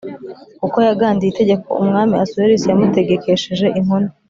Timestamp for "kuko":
0.61-0.77